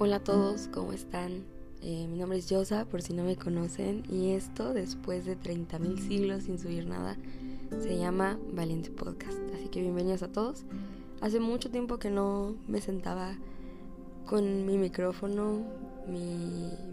Hola 0.00 0.16
a 0.16 0.22
todos, 0.22 0.68
¿cómo 0.68 0.92
están? 0.92 1.42
Eh, 1.82 2.06
mi 2.08 2.18
nombre 2.18 2.38
es 2.38 2.48
Yosa, 2.48 2.84
por 2.84 3.02
si 3.02 3.14
no 3.14 3.24
me 3.24 3.34
conocen, 3.34 4.04
y 4.08 4.30
esto, 4.30 4.72
después 4.72 5.24
de 5.24 5.36
30.000 5.36 5.98
siglos 5.98 6.44
sin 6.44 6.56
subir 6.56 6.86
nada, 6.86 7.16
se 7.80 7.98
llama 7.98 8.38
Valiente 8.52 8.92
Podcast. 8.92 9.36
Así 9.54 9.66
que 9.66 9.80
bienvenidos 9.80 10.22
a 10.22 10.30
todos. 10.30 10.62
Hace 11.20 11.40
mucho 11.40 11.72
tiempo 11.72 11.98
que 11.98 12.10
no 12.10 12.54
me 12.68 12.80
sentaba 12.80 13.36
con 14.24 14.66
mi 14.66 14.78
micrófono, 14.78 15.66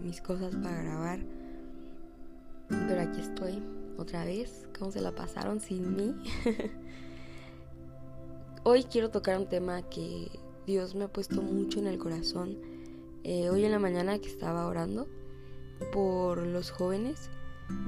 mis 0.02 0.20
cosas 0.20 0.56
para 0.56 0.82
grabar, 0.82 1.20
pero 2.88 3.02
aquí 3.02 3.20
estoy 3.20 3.62
otra 3.98 4.24
vez. 4.24 4.66
¿Cómo 4.76 4.90
se 4.90 5.00
la 5.00 5.14
pasaron 5.14 5.60
sin 5.60 5.94
mí? 5.94 6.12
Hoy 8.64 8.82
quiero 8.82 9.10
tocar 9.10 9.38
un 9.38 9.48
tema 9.48 9.82
que 9.82 10.28
Dios 10.66 10.96
me 10.96 11.04
ha 11.04 11.08
puesto 11.08 11.40
mucho 11.40 11.78
en 11.78 11.86
el 11.86 11.98
corazón. 11.98 12.74
Eh, 13.28 13.50
hoy 13.50 13.64
en 13.64 13.72
la 13.72 13.80
mañana 13.80 14.20
que 14.20 14.28
estaba 14.28 14.68
orando 14.68 15.08
por 15.92 16.46
los 16.46 16.70
jóvenes, 16.70 17.28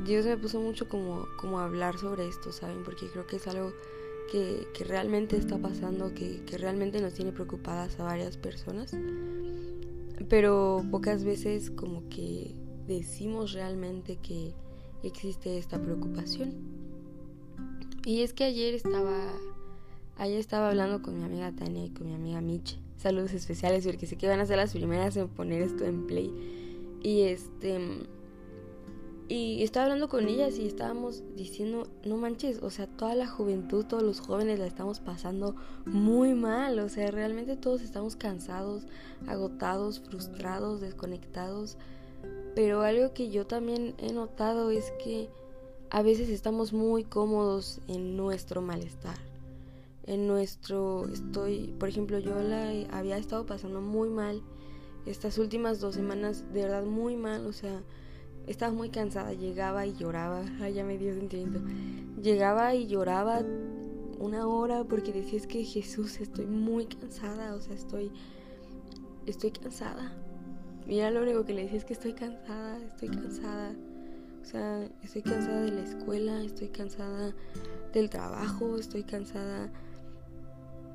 Dios 0.04 0.26
me 0.26 0.36
puso 0.36 0.60
mucho 0.60 0.88
como, 0.88 1.28
como 1.36 1.60
hablar 1.60 1.96
sobre 1.96 2.26
esto, 2.26 2.50
¿saben? 2.50 2.82
Porque 2.82 3.06
creo 3.06 3.24
que 3.28 3.36
es 3.36 3.46
algo 3.46 3.72
que, 4.32 4.66
realmente 4.84 5.36
está 5.36 5.56
pasando, 5.56 6.12
que, 6.12 6.42
que, 6.44 6.58
realmente 6.58 7.00
nos 7.00 7.14
tiene 7.14 7.30
preocupadas 7.30 8.00
a 8.00 8.02
varias 8.02 8.36
personas. 8.36 8.96
Pero 10.28 10.84
pocas 10.90 11.22
veces 11.22 11.70
como 11.70 12.08
que 12.08 12.56
decimos 12.88 13.52
realmente 13.52 14.16
que 14.16 14.54
existe 15.04 15.56
esta 15.56 15.80
preocupación. 15.80 16.52
Y 18.04 18.22
es 18.22 18.32
que 18.32 18.42
ayer 18.42 18.74
estaba 18.74 19.14
Ayer 20.16 20.40
estaba 20.40 20.70
hablando 20.70 21.00
con 21.00 21.16
mi 21.16 21.24
amiga 21.24 21.52
Tania 21.52 21.84
y 21.84 21.90
con 21.90 22.08
mi 22.08 22.14
amiga 22.16 22.40
Mitch. 22.40 22.76
Saludos 22.98 23.32
especiales 23.32 23.86
porque 23.86 24.06
sé 24.06 24.16
que 24.16 24.26
van 24.26 24.40
a 24.40 24.46
ser 24.46 24.56
las 24.56 24.72
primeras 24.72 25.16
en 25.16 25.28
poner 25.28 25.62
esto 25.62 25.84
en 25.84 26.06
play. 26.06 26.98
Y 27.00 27.22
este. 27.22 27.78
Y 29.28 29.62
estaba 29.62 29.84
hablando 29.84 30.08
con 30.08 30.26
ellas 30.26 30.58
y 30.58 30.66
estábamos 30.66 31.22
diciendo, 31.36 31.86
no 32.02 32.16
manches, 32.16 32.62
o 32.62 32.70
sea, 32.70 32.86
toda 32.86 33.14
la 33.14 33.26
juventud, 33.26 33.84
todos 33.84 34.02
los 34.02 34.20
jóvenes 34.20 34.58
la 34.58 34.66
estamos 34.66 35.00
pasando 35.00 35.54
muy 35.84 36.32
mal, 36.32 36.78
o 36.78 36.88
sea, 36.88 37.10
realmente 37.10 37.54
todos 37.54 37.82
estamos 37.82 38.16
cansados, 38.16 38.86
agotados, 39.26 40.00
frustrados, 40.00 40.80
desconectados. 40.80 41.76
Pero 42.54 42.80
algo 42.80 43.12
que 43.12 43.28
yo 43.28 43.46
también 43.46 43.94
he 43.98 44.14
notado 44.14 44.70
es 44.70 44.92
que 45.04 45.28
a 45.90 46.00
veces 46.00 46.30
estamos 46.30 46.72
muy 46.72 47.04
cómodos 47.04 47.80
en 47.86 48.16
nuestro 48.16 48.62
malestar 48.62 49.27
en 50.08 50.26
nuestro 50.26 51.06
estoy 51.08 51.74
por 51.78 51.90
ejemplo 51.90 52.18
yo 52.18 52.40
la 52.40 52.70
había 52.90 53.18
estado 53.18 53.44
pasando 53.44 53.82
muy 53.82 54.08
mal 54.08 54.42
estas 55.04 55.36
últimas 55.36 55.80
dos 55.80 55.94
semanas 55.94 56.50
de 56.52 56.62
verdad 56.62 56.84
muy 56.84 57.14
mal 57.14 57.46
o 57.46 57.52
sea 57.52 57.82
estaba 58.46 58.72
muy 58.72 58.88
cansada 58.88 59.34
llegaba 59.34 59.86
y 59.86 59.92
lloraba 59.94 60.42
ay 60.60 60.74
ya 60.74 60.84
me 60.84 60.96
dio 60.96 61.14
sentimiento 61.14 61.60
llegaba 62.20 62.74
y 62.74 62.86
lloraba 62.86 63.42
una 64.18 64.48
hora 64.48 64.82
porque 64.82 65.12
decía 65.12 65.38
es 65.38 65.46
que 65.46 65.62
Jesús 65.62 66.20
estoy 66.20 66.46
muy 66.46 66.86
cansada 66.86 67.54
o 67.54 67.60
sea 67.60 67.74
estoy 67.74 68.10
estoy 69.26 69.50
cansada 69.50 70.16
mira 70.86 71.10
lo 71.10 71.20
único 71.20 71.44
que 71.44 71.52
le 71.52 71.64
decía 71.64 71.78
es 71.78 71.84
que 71.84 71.92
estoy 71.92 72.14
cansada 72.14 72.82
estoy 72.82 73.10
cansada 73.10 73.74
o 74.40 74.44
sea 74.46 74.88
estoy 75.02 75.20
cansada 75.20 75.60
de 75.60 75.72
la 75.72 75.82
escuela 75.82 76.42
estoy 76.42 76.68
cansada 76.68 77.34
del 77.92 78.08
trabajo 78.08 78.78
estoy 78.78 79.02
cansada 79.02 79.70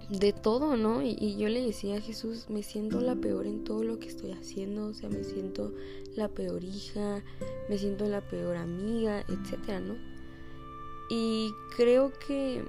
de 0.10 0.34
todo, 0.34 0.78
¿no? 0.78 1.02
Y, 1.02 1.38
yo 1.38 1.50
le 1.50 1.66
decía 1.66 1.98
a 1.98 2.02
Jesús, 2.02 2.50
me 2.50 2.64
siento 2.64 3.02
la 3.02 3.16
peor 3.16 3.48
en 3.48 3.64
todo 3.64 3.84
lo 3.84 4.00
que 4.00 4.08
estoy 4.08 4.32
haciendo, 4.32 4.88
o 4.88 4.94
sea, 4.94 5.10
me 5.10 5.24
siento 5.24 5.74
la 6.16 6.30
peor 6.30 6.64
hija, 6.64 7.24
me 7.70 7.78
siento 7.78 8.08
la 8.08 8.22
peor 8.22 8.56
amiga, 8.58 9.24
etcétera, 9.28 9.80
¿no? 9.80 9.96
Y 11.10 11.52
creo 11.76 12.12
que, 12.28 12.64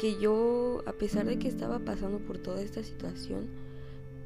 que 0.00 0.18
yo, 0.18 0.82
a 0.86 0.92
pesar 0.92 1.26
de 1.26 1.38
que 1.38 1.48
estaba 1.48 1.78
pasando 1.78 2.18
por 2.18 2.38
toda 2.38 2.62
esta 2.62 2.82
situación, 2.82 3.46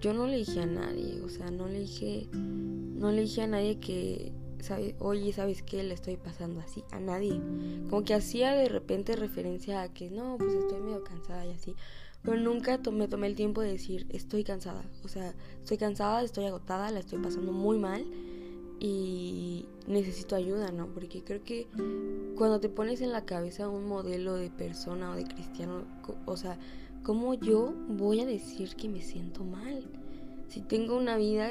yo 0.00 0.15
no 0.15 0.27
le 0.27 0.38
dije 0.38 0.60
a 0.60 0.66
nadie, 0.66 1.21
o 1.22 1.28
sea, 1.28 1.50
no 1.50 1.69
le 1.69 1.81
dije, 1.81 2.27
no 2.32 3.12
le 3.12 3.22
dije 3.22 3.42
a 3.42 3.47
nadie 3.47 3.78
que, 3.78 4.32
oye, 4.98 5.32
¿sabes 5.32 5.62
qué? 5.62 5.82
Le 5.82 5.94
estoy 5.94 6.16
pasando 6.16 6.60
así, 6.60 6.84
a 6.91 7.00
nadie. 7.00 7.41
Como 7.88 8.04
que 8.04 8.15
hacía 8.15 8.53
de 8.53 8.69
repente 8.69 9.16
referencia 9.16 9.82
a 9.82 9.93
que 9.93 10.10
no, 10.10 10.37
pues 10.38 10.54
estoy 10.54 10.81
medio 10.81 11.03
cansada 11.04 11.47
y 11.47 11.53
así. 11.53 11.75
Pero 12.22 12.37
nunca 12.37 12.78
me 12.93 13.09
tomé 13.09 13.26
el 13.28 13.34
tiempo 13.34 13.62
de 13.62 13.72
decir, 13.72 14.06
estoy 14.10 14.44
cansada. 14.44 14.84
O 15.04 15.09
sea, 15.09 15.34
estoy 15.62 15.78
cansada, 15.78 16.22
estoy 16.22 16.47
agotada, 16.47 16.91
la 16.91 17.00
estoy 17.00 17.19
pasando 17.19 17.53
muy 17.53 17.78
mal 17.78 18.04
y 18.78 19.66
necesito 19.87 20.37
ayuda, 20.37 20.71
¿no? 20.72 20.88
Porque 20.88 21.22
creo 21.22 21.44
que 21.44 21.66
cuando 22.37 22.60
te 22.60 22.69
pones 22.69 23.00
en 23.03 23.12
la 23.12 23.25
cabeza 23.25 23.69
un 23.69 23.87
modelo 23.87 24.34
de 24.34 24.50
persona 24.50 25.10
o 25.10 25.15
de 25.15 25.25
cristiano, 25.25 25.84
o 26.27 26.37
sea, 26.37 26.59
¿cómo 27.03 27.34
yo 27.34 27.75
voy 27.88 28.21
a 28.21 28.27
decir 28.27 28.75
que 28.77 28.88
me 28.88 29.03
siento 29.03 29.44
mal? 29.44 29.84
Si 30.50 30.61
tengo 30.61 30.97
una 30.97 31.16
vida 31.16 31.50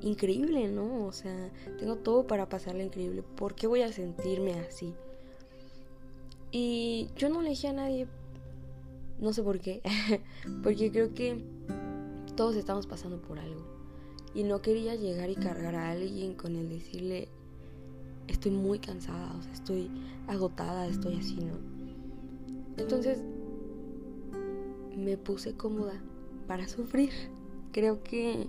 increíble, 0.00 0.68
¿no? 0.68 1.04
O 1.04 1.12
sea, 1.12 1.52
tengo 1.78 1.96
todo 1.96 2.26
para 2.26 2.48
pasarla 2.48 2.82
increíble. 2.82 3.22
¿Por 3.36 3.54
qué 3.54 3.66
voy 3.66 3.82
a 3.82 3.92
sentirme 3.92 4.54
así? 4.54 4.94
Y 6.50 7.10
yo 7.16 7.28
no 7.28 7.42
le 7.42 7.50
dije 7.50 7.68
a 7.68 7.74
nadie 7.74 8.08
no 9.20 9.32
sé 9.32 9.42
por 9.42 9.58
qué, 9.58 9.82
porque 10.62 10.90
creo 10.90 11.12
que 11.14 11.44
todos 12.36 12.56
estamos 12.56 12.86
pasando 12.86 13.20
por 13.20 13.38
algo. 13.38 13.62
Y 14.34 14.44
no 14.44 14.62
quería 14.62 14.94
llegar 14.94 15.30
y 15.30 15.34
cargar 15.34 15.74
a 15.74 15.90
alguien 15.90 16.34
con 16.34 16.54
el 16.54 16.68
decirle, 16.68 17.28
estoy 18.28 18.52
muy 18.52 18.78
cansada, 18.78 19.34
o 19.36 19.42
sea, 19.42 19.52
estoy 19.52 19.90
agotada, 20.28 20.86
estoy 20.86 21.16
así, 21.16 21.36
¿no? 21.36 21.54
Entonces 22.76 23.20
me 24.96 25.16
puse 25.16 25.54
cómoda 25.54 26.00
para 26.46 26.68
sufrir. 26.68 27.10
Creo 27.78 28.02
que 28.02 28.48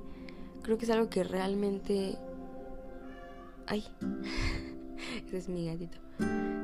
creo 0.64 0.80
que 0.80 0.86
es 0.86 0.90
algo 0.90 1.08
que 1.08 1.24
realmente 1.24 2.18
ay. 3.68 3.86
Ese 5.28 5.38
es 5.38 5.50
mi 5.50 5.68
gatito. 5.68 6.00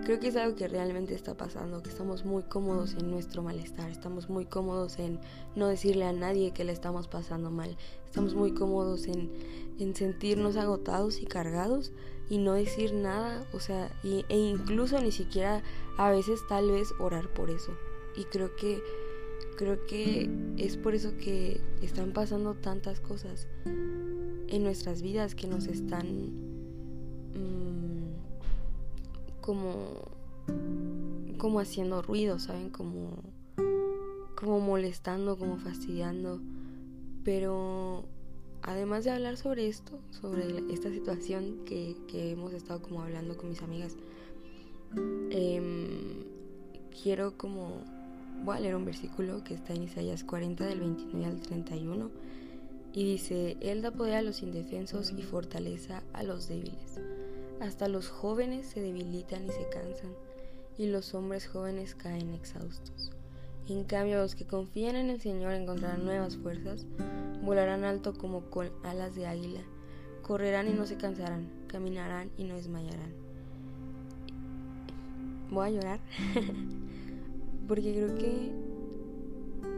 Creo 0.04 0.20
que 0.20 0.30
es 0.30 0.36
algo 0.36 0.56
que 0.56 0.68
realmente 0.68 1.14
está 1.14 1.36
pasando, 1.38 1.84
que 1.84 1.92
estamos 1.92 2.26
muy 2.26 2.42
cómodos 2.42 2.96
en 2.96 3.12
nuestro 3.12 3.44
malestar, 3.44 3.92
estamos 3.92 4.30
muy 4.30 4.46
cómodos 4.46 4.98
en 4.98 5.20
no 5.56 5.68
decirle 5.68 6.06
a 6.06 6.12
nadie 6.12 6.54
que 6.54 6.64
le 6.64 6.72
estamos 6.72 7.08
pasando 7.08 7.52
mal, 7.52 7.78
estamos 8.04 8.34
muy 8.34 8.52
cómodos 8.56 9.06
en, 9.06 9.30
sentirnos 9.94 10.58
agotados 10.58 11.22
y 11.22 11.28
cargados 11.28 11.92
y 12.32 12.40
no 12.40 12.54
decir 12.54 12.96
nada, 12.96 13.46
o 13.54 13.60
sea, 13.60 13.92
e 14.04 14.38
incluso 14.38 15.00
ni 15.02 15.12
siquiera 15.12 15.62
a 16.00 16.10
veces 16.10 16.40
tal 16.50 16.72
vez 16.72 16.94
orar 16.98 17.32
por 17.32 17.52
eso. 17.52 17.74
Y 18.18 18.24
creo 18.24 18.56
que 18.56 18.82
creo 19.56 19.86
que 19.86 20.30
es 20.58 20.78
por 20.78 20.96
eso 20.96 21.18
que 21.18 21.62
están 21.82 22.12
pasando 22.12 22.56
tantas 22.56 23.00
cosas 23.00 23.48
en 23.66 24.64
nuestras 24.64 25.02
vidas 25.02 25.36
que 25.36 25.48
nos 25.48 25.68
están 25.68 26.06
mm, 27.34 28.14
como 29.42 30.16
como 31.38 31.60
haciendo 31.60 32.02
ruido, 32.02 32.40
¿saben? 32.40 32.70
Como 32.70 33.24
como 34.36 34.60
molestando, 34.60 35.38
como 35.38 35.58
fastidiando. 35.58 36.40
Pero 37.24 38.04
además 38.62 39.04
de 39.04 39.12
hablar 39.12 39.38
sobre 39.38 39.68
esto, 39.68 40.00
sobre 40.12 40.72
esta 40.72 40.92
situación 40.92 41.60
que, 41.66 41.96
hemos 42.14 42.54
estado 42.54 42.82
como 42.82 43.02
hablando 43.02 43.38
con 43.38 43.50
mis 43.50 43.62
amigas, 43.62 43.96
em, 45.32 46.24
quiero 47.02 47.38
como... 47.38 47.95
Voy 48.46 48.58
a 48.58 48.60
leer 48.60 48.76
un 48.76 48.86
versículo 48.86 49.44
que 49.44 49.56
está 49.56 49.74
en 49.74 49.82
Isaías 49.82 50.24
40 50.24 50.68
del 50.68 50.80
29 50.80 51.26
al 51.26 51.42
31 51.42 52.12
y 52.94 53.04
dice, 53.04 53.58
Él 53.60 53.82
da 53.82 53.90
poder 53.90 54.18
a 54.18 54.22
los 54.22 54.44
indefensos 54.44 55.12
y 55.18 55.24
fortaleza 55.24 56.04
a 56.14 56.22
los 56.22 56.48
débiles. 56.48 57.02
Hasta 57.60 57.88
los 57.88 58.08
jóvenes 58.08 58.68
se 58.68 58.82
debilitan 58.82 59.46
y 59.46 59.50
se 59.50 59.68
cansan, 59.70 60.12
y 60.78 60.86
los 60.86 61.16
hombres 61.16 61.48
jóvenes 61.48 61.96
caen 61.96 62.36
exhaustos. 62.36 63.12
En 63.68 63.84
cambio, 63.84 64.18
los 64.18 64.36
que 64.36 64.46
confían 64.46 64.96
en 64.96 65.10
el 65.10 65.20
Señor 65.20 65.54
encontrarán 65.54 66.06
nuevas 66.06 66.38
fuerzas, 66.38 66.86
volarán 67.42 67.84
alto 67.84 68.14
como 68.14 68.42
con 68.52 68.70
alas 68.84 69.16
de 69.16 69.26
águila, 69.26 69.62
correrán 70.22 70.68
y 70.68 70.74
no 70.74 70.86
se 70.86 70.98
cansarán, 70.98 71.50
caminarán 71.66 72.30
y 72.38 72.44
no 72.44 72.58
desmayarán. 72.58 73.12
Voy 75.50 75.68
a 75.68 75.72
llorar, 75.72 76.00
porque 77.68 77.94
creo 77.94 78.16
que, 78.16 78.52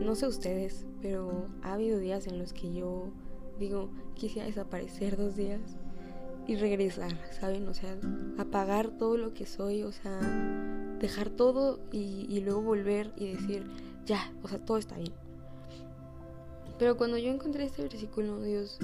no 0.02 0.16
sé 0.16 0.28
ustedes, 0.28 0.86
pero 1.02 1.48
ha 1.62 1.74
habido 1.74 2.00
días 2.00 2.28
en 2.28 2.40
los 2.40 2.54
que 2.54 2.74
yo 2.74 3.12
digo, 3.60 3.90
quisiera 4.16 4.48
desaparecer 4.48 5.18
dos 5.18 5.36
días 5.36 5.62
y 6.48 6.56
regresar, 6.56 7.18
¿saben? 7.32 7.68
O 7.68 7.74
sea, 7.74 7.98
apagar 8.38 8.98
todo 8.98 9.18
lo 9.18 9.34
que 9.34 9.46
soy, 9.46 9.84
o 9.84 9.92
sea, 9.92 10.20
dejar 11.00 11.30
todo 11.30 11.80
y, 11.92 12.40
luego 12.42 12.62
volver 12.62 13.12
y 13.18 13.34
decir, 13.34 13.66
ya, 14.06 14.32
o 14.44 14.48
sea, 14.48 14.60
todo 14.60 14.78
está 14.78 14.98
bien. 14.98 15.14
Pero 16.80 16.96
cuando 16.96 17.18
yo 17.18 17.30
encontré 17.30 17.66
este 17.66 17.82
versículo, 17.82 18.42
Dios 18.42 18.78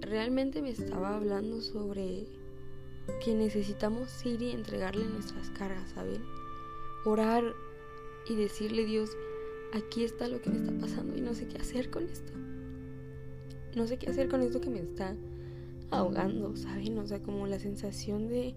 realmente 0.00 0.62
me 0.62 0.70
estaba 0.70 1.16
hablando 1.16 1.60
sobre 1.60 2.26
que 3.22 3.34
necesitamos 3.34 4.24
ir 4.24 4.40
y 4.40 4.50
entregarle 4.52 5.04
nuestras 5.04 5.50
cargas, 5.50 5.90
¿saben? 5.90 6.22
Orar 7.04 7.54
y 8.28 8.34
decirle, 8.34 8.84
Dios, 8.84 9.10
aquí 9.72 10.04
está 10.04 10.28
lo 10.28 10.40
que 10.40 10.50
me 10.50 10.58
está 10.58 10.72
pasando 10.78 11.16
y 11.16 11.20
no 11.20 11.34
sé 11.34 11.46
qué 11.46 11.58
hacer 11.58 11.90
con 11.90 12.04
esto. 12.04 12.32
No 13.74 13.86
sé 13.86 13.98
qué 13.98 14.10
hacer 14.10 14.28
con 14.28 14.42
esto 14.42 14.60
que 14.60 14.70
me 14.70 14.80
está 14.80 15.16
ahogando, 15.90 16.56
¿saben? 16.56 16.98
O 16.98 17.06
sea, 17.06 17.22
como 17.22 17.46
la 17.46 17.58
sensación 17.58 18.28
de 18.28 18.54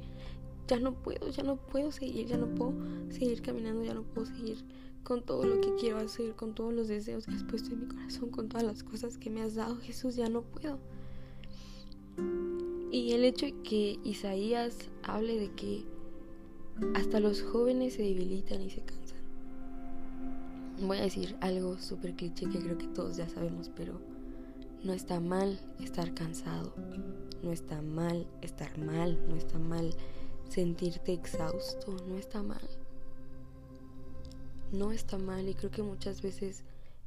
ya 0.67 0.79
no 0.79 0.93
puedo, 0.93 1.29
ya 1.29 1.43
no 1.43 1.55
puedo 1.55 1.91
seguir, 1.91 2.27
ya 2.27 2.37
no 2.37 2.53
puedo 2.53 2.73
seguir 3.09 3.41
caminando, 3.41 3.83
ya 3.83 3.93
no 3.93 4.03
puedo 4.03 4.27
seguir 4.27 4.57
con 5.03 5.23
todo 5.23 5.45
lo 5.45 5.61
que 5.61 5.73
quiero 5.75 5.97
hacer, 5.97 6.35
con 6.35 6.53
todos 6.53 6.73
los 6.73 6.89
deseos 6.89 7.25
que 7.25 7.35
has 7.35 7.43
puesto 7.43 7.71
en 7.71 7.81
mi 7.81 7.87
corazón, 7.87 8.29
con 8.29 8.49
todas 8.49 8.65
las 8.65 8.83
cosas 8.83 9.17
que 9.17 9.29
me 9.29 9.41
has 9.41 9.55
dado, 9.55 9.77
Jesús, 9.77 10.17
ya 10.17 10.27
no 10.27 10.41
puedo. 10.41 10.79
Y 12.91 13.13
el 13.13 13.23
hecho 13.23 13.45
de 13.45 13.53
que 13.63 13.99
Isaías 14.03 14.89
hable 15.03 15.39
de 15.39 15.51
que 15.51 15.85
hasta 16.95 17.19
los 17.19 17.41
jóvenes 17.41 17.95
se 17.95 18.03
debilitan 18.03 18.61
y 18.61 18.69
se 18.69 18.81
cansan. 18.81 19.17
Voy 20.81 20.97
a 20.97 21.03
decir 21.03 21.35
algo 21.41 21.77
súper 21.77 22.13
cliché 22.15 22.47
que 22.49 22.59
creo 22.59 22.77
que 22.77 22.87
todos 22.87 23.17
ya 23.17 23.27
sabemos, 23.27 23.71
pero 23.75 23.99
no 24.83 24.93
está 24.93 25.19
mal 25.19 25.59
estar 25.79 26.13
cansado, 26.13 26.73
no 27.41 27.51
está 27.51 27.81
mal 27.81 28.27
estar 28.41 28.77
mal, 28.77 29.19
no 29.27 29.35
está 29.35 29.57
mal 29.57 29.95
sentirte 30.49 31.13
exhausto, 31.13 31.95
no 32.07 32.15
está 32.15 32.43
mal. 32.43 32.61
No 34.71 34.91
está 34.91 35.17
mal 35.17 35.47
y 35.47 35.53
creo 35.53 35.71
que 35.71 35.81
muchas 35.81 36.21
veces 36.21 36.63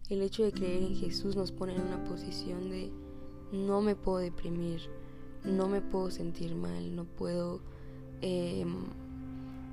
el 0.09 0.23
hecho 0.23 0.43
de 0.43 0.53
creer 0.53 0.83
en 0.83 0.97
Jesús 0.97 1.37
nos 1.37 1.53
pone 1.53 1.75
en 1.75 1.83
una 1.83 2.03
posición 2.05 2.71
de 2.71 2.91
no 3.53 3.81
me 3.81 3.95
puedo 3.95 4.19
deprimir, 4.19 4.81
no 5.45 5.69
me 5.69 5.81
puedo 5.81 6.11
sentir 6.11 6.55
mal, 6.55 6.95
no 6.95 7.05
puedo, 7.05 7.61
em, 8.21 8.87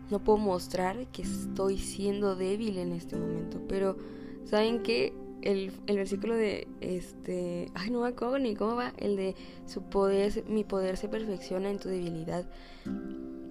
no 0.10 0.20
puedo 0.20 0.38
mostrar 0.38 1.08
que 1.08 1.24
estoy 1.24 1.78
siendo 1.78 2.36
débil 2.36 2.78
en 2.78 2.92
este 2.92 3.16
momento. 3.16 3.62
Pero, 3.68 3.98
¿saben 4.46 4.84
qué? 4.84 5.14
El, 5.42 5.72
el, 5.86 5.98
versículo 5.98 6.36
de 6.36 6.68
este, 6.82 7.72
ay 7.76 7.92
no 7.92 8.02
me 8.02 8.08
acuerdo 8.08 8.40
ni 8.40 8.56
cómo 8.56 8.76
va, 8.76 8.92
el 8.98 9.16
de 9.16 9.36
su 9.68 9.84
poder, 9.84 10.44
mi 10.50 10.64
poder 10.64 10.98
se 10.98 11.08
perfecciona 11.08 11.70
en 11.70 11.78
tu 11.78 11.90
debilidad, 11.90 12.50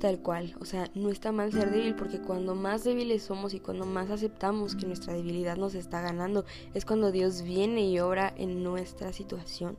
tal 0.00 0.20
cual, 0.20 0.56
o 0.60 0.64
sea, 0.64 0.90
no 0.96 1.10
está 1.10 1.30
mal 1.30 1.52
ser 1.52 1.70
débil 1.70 1.94
porque 1.94 2.20
cuando 2.20 2.56
más 2.56 2.82
débiles 2.82 3.22
somos 3.22 3.54
y 3.54 3.60
cuando 3.60 3.86
más 3.86 4.10
aceptamos 4.10 4.74
que 4.74 4.84
nuestra 4.84 5.14
debilidad 5.14 5.56
nos 5.56 5.76
está 5.76 6.02
ganando, 6.02 6.44
es 6.74 6.84
cuando 6.84 7.12
Dios 7.12 7.42
viene 7.42 7.88
y 7.88 8.00
obra 8.00 8.34
en 8.36 8.64
nuestra 8.64 9.12
situación. 9.12 9.78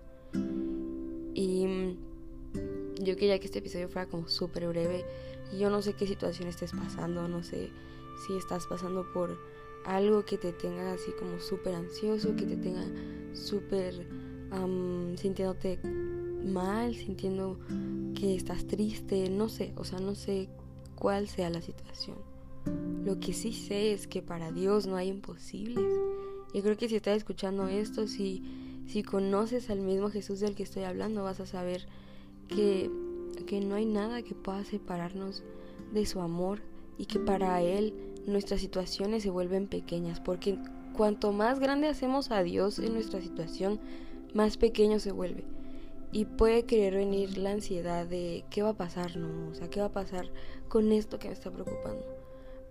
Y 1.33 1.67
yo 3.01 3.15
quería 3.15 3.39
que 3.39 3.45
este 3.45 3.59
episodio 3.59 3.89
fuera 3.89 4.07
como 4.07 4.27
súper 4.27 4.67
breve. 4.67 5.05
Yo 5.57 5.69
no 5.69 5.81
sé 5.81 5.93
qué 5.93 6.07
situación 6.07 6.49
estés 6.49 6.71
pasando, 6.71 7.27
no 7.27 7.43
sé 7.43 7.71
si 8.25 8.35
estás 8.35 8.67
pasando 8.67 9.05
por 9.13 9.37
algo 9.85 10.25
que 10.25 10.37
te 10.37 10.51
tenga 10.51 10.93
así 10.93 11.11
como 11.19 11.39
súper 11.39 11.75
ansioso, 11.75 12.35
que 12.35 12.45
te 12.45 12.57
tenga 12.57 12.85
súper 13.33 14.07
sintiéndote 15.15 15.79
mal, 16.45 16.95
sintiendo 16.95 17.59
que 18.15 18.35
estás 18.35 18.65
triste, 18.65 19.29
no 19.29 19.49
sé, 19.49 19.73
o 19.75 19.83
sea, 19.83 19.99
no 19.99 20.15
sé 20.15 20.49
cuál 20.95 21.27
sea 21.27 21.49
la 21.49 21.61
situación. 21.61 22.17
Lo 23.05 23.19
que 23.19 23.33
sí 23.33 23.53
sé 23.53 23.93
es 23.93 24.07
que 24.07 24.21
para 24.21 24.51
Dios 24.51 24.87
no 24.87 24.95
hay 24.95 25.09
imposibles. 25.09 25.85
Yo 26.53 26.61
creo 26.61 26.77
que 26.77 26.89
si 26.89 26.95
estás 26.95 27.17
escuchando 27.17 27.67
esto, 27.67 28.07
si, 28.07 28.83
si 28.87 29.03
conoces 29.03 29.69
al 29.69 29.79
mismo 29.79 30.09
Jesús 30.09 30.39
del 30.39 30.55
que 30.55 30.63
estoy 30.63 30.83
hablando, 30.83 31.23
vas 31.23 31.39
a 31.39 31.45
saber 31.45 31.87
que, 32.47 32.89
que 33.45 33.59
no 33.61 33.75
hay 33.75 33.85
nada 33.85 34.21
que 34.23 34.35
pueda 34.35 34.63
separarnos 34.63 35.43
de 35.93 36.05
su 36.05 36.21
amor 36.21 36.61
y 36.97 37.05
que 37.05 37.19
para 37.19 37.61
Él 37.61 37.93
nuestras 38.25 38.61
situaciones 38.61 39.23
se 39.23 39.29
vuelven 39.29 39.67
pequeñas, 39.67 40.19
porque 40.19 40.57
cuanto 40.95 41.31
más 41.31 41.59
grande 41.59 41.87
hacemos 41.87 42.31
a 42.31 42.43
Dios 42.43 42.79
en 42.79 42.93
nuestra 42.93 43.21
situación, 43.21 43.79
más 44.33 44.57
pequeño 44.57 44.99
se 44.99 45.11
vuelve. 45.11 45.45
Y 46.11 46.25
puede 46.25 46.63
querer 46.63 46.95
venir 46.95 47.37
la 47.37 47.51
ansiedad 47.51 48.05
de 48.05 48.45
qué 48.49 48.63
va 48.63 48.69
a 48.69 48.77
pasar, 48.77 49.17
¿no? 49.17 49.49
O 49.49 49.53
sea, 49.53 49.69
qué 49.69 49.79
va 49.79 49.87
a 49.87 49.91
pasar 49.91 50.29
con 50.67 50.91
esto 50.91 51.19
que 51.19 51.27
me 51.27 51.33
está 51.33 51.51
preocupando. 51.51 52.05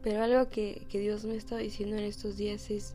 Pero 0.03 0.23
algo 0.23 0.49
que, 0.49 0.87
que 0.89 1.01
Dios 1.01 1.25
me 1.25 1.37
está 1.37 1.57
diciendo 1.59 1.97
en 1.97 2.05
estos 2.05 2.37
días 2.37 2.71
es, 2.71 2.95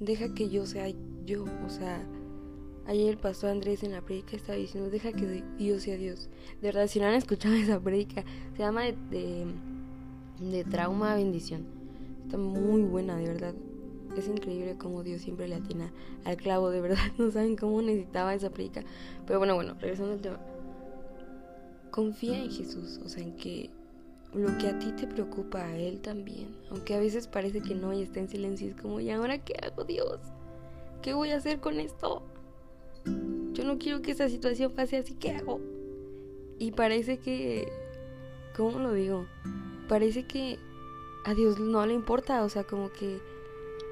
deja 0.00 0.34
que 0.34 0.48
yo 0.48 0.66
sea 0.66 0.88
yo, 1.24 1.44
o 1.66 1.70
sea, 1.70 2.06
Ayer 2.88 3.08
el 3.10 3.18
pastor 3.18 3.50
Andrés 3.50 3.82
en 3.82 3.92
la 3.92 4.00
predica 4.00 4.36
estaba 4.36 4.56
diciendo, 4.56 4.90
deja 4.90 5.12
que 5.12 5.42
Dios 5.58 5.82
sea 5.82 5.96
Dios. 5.96 6.28
De 6.60 6.68
verdad, 6.68 6.86
si 6.86 7.00
no 7.00 7.06
han 7.06 7.14
escuchado 7.14 7.54
esa 7.56 7.80
predica, 7.80 8.24
se 8.52 8.58
llama 8.58 8.84
de, 8.84 9.46
de, 10.40 10.64
trauma 10.64 11.12
a 11.12 11.16
bendición. 11.16 11.66
Está 12.24 12.38
muy 12.38 12.82
buena, 12.82 13.16
de 13.16 13.26
verdad. 13.26 13.54
Es 14.16 14.28
increíble 14.28 14.76
cómo 14.78 15.02
Dios 15.02 15.20
siempre 15.20 15.48
le 15.48 15.56
atina 15.56 15.92
al 16.24 16.36
clavo, 16.36 16.70
de 16.70 16.80
verdad. 16.80 16.98
No 17.18 17.30
saben 17.30 17.56
cómo 17.56 17.82
necesitaba 17.82 18.34
esa 18.34 18.50
predica. 18.50 18.84
Pero 19.26 19.40
bueno, 19.40 19.56
bueno, 19.56 19.74
regresando 19.80 20.12
al 20.12 20.20
tema. 20.20 20.40
Confía 21.90 22.38
en 22.38 22.50
Jesús, 22.50 23.00
o 23.04 23.08
sea, 23.08 23.22
en 23.22 23.36
que 23.36 23.70
lo 24.32 24.56
que 24.58 24.68
a 24.68 24.78
ti 24.78 24.92
te 24.92 25.06
preocupa 25.06 25.64
a 25.64 25.76
Él 25.76 26.00
también. 26.00 26.54
Aunque 26.70 26.94
a 26.94 27.00
veces 27.00 27.26
parece 27.26 27.62
que 27.62 27.74
no 27.74 27.92
y 27.92 28.02
está 28.02 28.20
en 28.20 28.28
silencio. 28.28 28.68
Es 28.68 28.76
como, 28.76 29.00
¿y 29.00 29.10
ahora 29.10 29.38
qué 29.38 29.54
hago, 29.62 29.84
Dios? 29.84 30.20
¿Qué 31.02 31.14
voy 31.14 31.30
a 31.30 31.36
hacer 31.36 31.58
con 31.58 31.80
esto? 31.80 32.22
Yo 33.56 33.64
no 33.64 33.78
quiero 33.78 34.02
que 34.02 34.10
esta 34.10 34.28
situación 34.28 34.72
pase 34.72 34.98
así, 34.98 35.14
¿qué 35.14 35.30
hago? 35.30 35.60
Y 36.58 36.72
parece 36.72 37.16
que, 37.18 37.72
¿cómo 38.54 38.78
lo 38.78 38.92
digo? 38.92 39.26
Parece 39.88 40.26
que 40.26 40.58
a 41.24 41.32
Dios 41.32 41.58
no 41.58 41.86
le 41.86 41.94
importa, 41.94 42.44
o 42.44 42.50
sea, 42.50 42.64
como 42.64 42.92
que 42.92 43.18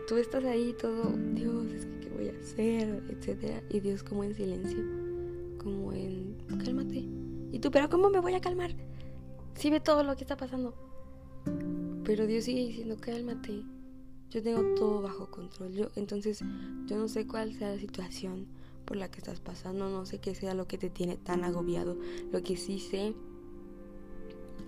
tú 0.06 0.16
estás 0.16 0.44
ahí 0.44 0.74
todo, 0.78 1.10
Dios, 1.32 1.64
es 1.72 1.86
que 1.86 2.00
qué 2.00 2.08
voy 2.10 2.28
a 2.28 2.38
hacer, 2.38 3.02
etcétera, 3.08 3.62
y 3.70 3.80
Dios 3.80 4.02
como 4.02 4.22
en 4.22 4.34
silencio, 4.34 4.84
como 5.56 5.94
en, 5.94 6.36
cálmate. 6.62 7.02
Y 7.50 7.58
tú, 7.58 7.70
pero 7.70 7.88
¿cómo 7.88 8.10
me 8.10 8.20
voy 8.20 8.34
a 8.34 8.42
calmar? 8.42 8.74
Si 9.54 9.70
ve 9.70 9.80
todo 9.80 10.02
lo 10.02 10.14
que 10.14 10.24
está 10.24 10.36
pasando. 10.36 10.74
Pero 12.04 12.26
Dios 12.26 12.44
sigue 12.44 12.66
diciendo, 12.66 12.96
cálmate. 13.00 13.62
Yo 14.30 14.42
tengo 14.42 14.74
todo 14.74 15.00
bajo 15.00 15.30
control. 15.30 15.72
Yo, 15.72 15.88
entonces, 15.94 16.40
yo 16.86 16.98
no 16.98 17.08
sé 17.08 17.26
cuál 17.26 17.54
sea 17.54 17.70
la 17.70 17.78
situación 17.78 18.46
por 18.84 18.96
la 18.96 19.10
que 19.10 19.18
estás 19.18 19.40
pasando, 19.40 19.88
no 19.88 20.06
sé 20.06 20.18
qué 20.18 20.34
sea 20.34 20.54
lo 20.54 20.66
que 20.66 20.78
te 20.78 20.90
tiene 20.90 21.16
tan 21.16 21.44
agobiado. 21.44 21.96
Lo 22.32 22.42
que 22.42 22.56
sí 22.56 22.78
sé 22.78 23.14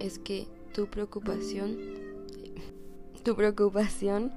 es 0.00 0.18
que 0.18 0.46
tu 0.74 0.86
preocupación, 0.86 1.78
tu 3.22 3.34
preocupación 3.34 4.32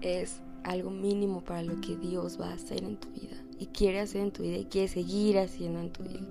es 0.00 0.40
algo 0.64 0.90
mínimo 0.90 1.44
para 1.44 1.62
lo 1.62 1.80
que 1.80 1.96
Dios 1.96 2.40
va 2.40 2.50
a 2.50 2.54
hacer 2.54 2.82
en 2.84 2.96
tu 2.98 3.08
vida 3.10 3.36
y 3.58 3.66
quiere 3.66 4.00
hacer 4.00 4.22
en 4.22 4.32
tu 4.32 4.42
vida 4.42 4.56
y 4.56 4.64
quiere 4.64 4.88
seguir 4.88 5.38
haciendo 5.38 5.80
en 5.80 5.92
tu 5.92 6.02
vida. 6.02 6.26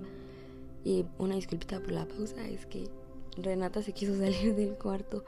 Y 0.84 1.04
una 1.18 1.36
disculpita 1.36 1.80
por 1.80 1.92
la 1.92 2.06
pausa, 2.06 2.46
es 2.46 2.66
que 2.66 2.84
Renata 3.36 3.82
se 3.82 3.92
quiso 3.92 4.14
salir 4.18 4.54
del 4.54 4.74
cuarto. 4.74 5.24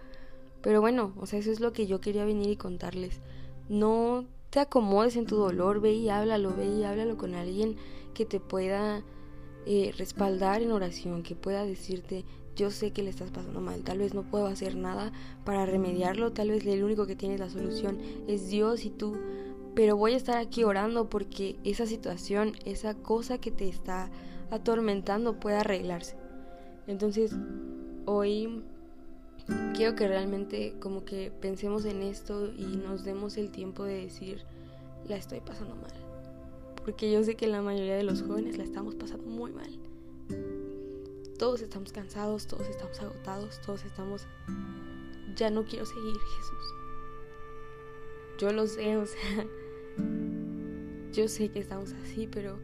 Pero 0.63 0.81
bueno, 0.81 1.15
o 1.17 1.27
sea, 1.27 1.39
eso 1.39 1.51
es 1.51 1.61
lo 1.61 1.73
que 1.73 1.87
yo 1.87 2.01
quería 2.01 2.25
venir 2.25 2.51
y 2.51 2.57
contarles. 2.57 3.21
No 3.69 4.27
te 4.57 4.61
acomodes 4.61 5.17
en 5.17 5.27
tu 5.27 5.37
dolor, 5.37 5.83
ve 5.83 5.93
y 5.93 6.09
háblalo, 6.09 6.57
ve 6.57 6.65
y 6.65 6.83
háblalo 6.83 7.19
con 7.19 7.35
alguien 7.35 7.77
que 8.15 8.25
te 8.25 8.41
pueda 8.41 9.03
eh, 9.67 9.93
respaldar 9.99 10.63
en 10.63 10.73
oración, 10.73 11.23
que 11.23 11.37
pueda 11.37 11.67
decirte, 11.67 12.25
yo 12.57 12.71
sé 12.71 12.91
que 12.91 13.03
le 13.03 13.11
estás 13.11 13.31
pasando 13.31 13.61
mal, 13.61 13.83
tal 13.83 13.99
vez 13.99 14.15
no 14.15 14.23
puedo 14.23 14.47
hacer 14.47 14.75
nada 14.75 15.13
para 15.45 15.67
remediarlo, 15.67 16.33
tal 16.33 16.49
vez 16.49 16.65
el 16.65 16.85
único 16.85 17.07
que 17.07 17.17
tiene 17.17 17.37
la 17.37 17.51
solución 17.51 17.99
es 18.29 18.49
Dios 18.49 18.87
y 18.87 18.89
tú, 18.89 19.19
pero 19.75 19.95
voy 19.95 20.15
a 20.15 20.17
estar 20.17 20.39
aquí 20.39 20.65
orando 20.65 21.11
porque 21.11 21.57
esa 21.63 21.85
situación, 21.85 22.53
esa 22.65 22.95
cosa 22.95 23.37
que 23.37 23.51
te 23.51 23.69
está 23.69 24.11
atormentando 24.51 25.39
pueda 25.39 25.61
arreglarse. 25.61 26.17
Entonces, 26.87 27.37
hoy 28.07 28.63
quiero 29.75 29.95
que 29.95 30.09
realmente 30.09 30.75
como 30.81 31.05
que 31.05 31.31
pensemos 31.41 31.85
en 31.85 32.03
esto 32.03 32.53
y 32.53 32.77
nos 32.77 33.05
demos 33.05 33.37
el 33.37 33.51
tiempo 33.51 33.85
de 33.85 34.03
decir, 34.03 34.43
la 35.09 35.17
estoy 35.17 35.41
pasando 35.41 35.77
mal. 35.77 35.93
Porque 36.85 37.11
yo 37.11 37.23
sé 37.25 37.35
que 37.35 37.47
la 37.47 37.63
mayoría 37.63 37.97
de 37.97 38.05
los 38.05 38.23
jóvenes 38.23 38.59
la 38.59 38.65
estamos 38.65 38.95
pasando 38.95 39.27
muy 39.27 39.53
mal. 39.53 39.79
Todos 41.39 41.61
estamos 41.61 41.93
cansados, 41.93 42.47
todos 42.47 42.69
estamos 42.69 42.99
agotados, 43.01 43.61
todos 43.65 43.85
estamos... 43.85 44.27
Ya 45.35 45.51
no 45.51 45.65
quiero 45.65 45.85
seguir, 45.85 46.15
Jesús. 46.15 46.75
Yo 48.39 48.53
lo 48.53 48.67
sé, 48.67 48.97
o 48.97 49.07
sea... 49.07 49.47
Yo 51.13 51.29
sé 51.29 51.51
que 51.51 51.59
estamos 51.59 51.93
así, 51.93 52.27
pero... 52.27 52.59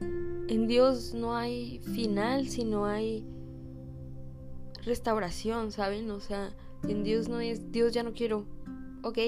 En 0.00 0.66
Dios 0.66 1.12
no 1.14 1.36
hay 1.36 1.80
final, 1.80 2.48
sino 2.48 2.86
hay 2.86 3.24
restauración, 4.88 5.70
¿saben? 5.70 6.10
O 6.10 6.20
sea, 6.20 6.52
en 6.88 7.04
Dios 7.04 7.28
no 7.28 7.40
es, 7.40 7.70
Dios 7.72 7.92
ya 7.92 8.02
no 8.02 8.12
quiero, 8.12 8.44
ok, 9.02 9.18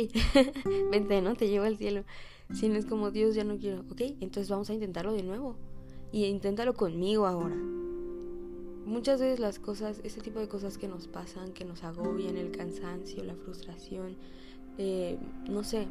vente, 0.90 1.23
¿no? 1.23 1.35
Te 1.35 1.49
llevo 1.49 1.64
al 1.64 1.76
cielo. 1.76 2.05
Si 2.52 2.69
no 2.69 2.76
es 2.76 2.87
como 2.87 3.11
Dios, 3.11 3.35
ya 3.35 3.45
no 3.45 3.59
quiero, 3.59 3.85
ok, 3.90 4.00
entonces 4.21 4.49
vamos 4.49 4.71
a 4.71 4.75
intentarlo 4.75 5.12
de 5.12 5.23
nuevo. 5.23 5.57
Y 6.12 6.25
inténtalo 6.25 6.75
conmigo 6.75 7.26
ahora. 7.26 7.55
Muchas 8.85 9.21
veces 9.21 9.38
las 9.38 9.61
cosas, 9.61 10.00
ese 10.02 10.21
tipo 10.21 10.40
de 10.40 10.49
cosas 10.49 10.76
que 10.76 10.88
nos 10.88 11.07
pasan, 11.07 11.52
que 11.52 11.64
nos 11.64 11.85
agobian, 11.85 12.37
el 12.37 12.50
cansancio, 12.50 13.23
la 13.23 13.37
frustración, 13.37 14.17
eh, 14.79 15.17
no 15.49 15.62
sé, 15.62 15.87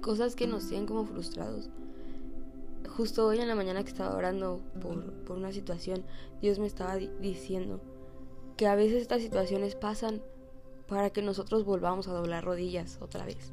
cosas 0.00 0.36
que 0.36 0.46
nos 0.46 0.68
tienen 0.68 0.86
como 0.86 1.04
frustrados. 1.04 1.70
Justo 2.96 3.26
hoy 3.26 3.40
en 3.40 3.48
la 3.48 3.56
mañana 3.56 3.82
que 3.82 3.90
estaba 3.90 4.14
orando 4.14 4.60
por, 4.80 5.12
por 5.24 5.36
una 5.36 5.50
situación, 5.50 6.04
Dios 6.40 6.60
me 6.60 6.66
estaba 6.66 6.96
diciendo 6.96 7.80
que 8.56 8.66
a 8.66 8.74
veces 8.74 9.02
estas 9.02 9.22
situaciones 9.22 9.74
pasan 9.74 10.22
para 10.88 11.10
que 11.10 11.22
nosotros 11.22 11.64
volvamos 11.64 12.08
a 12.08 12.12
doblar 12.12 12.44
rodillas 12.44 12.98
otra 13.00 13.24
vez, 13.24 13.52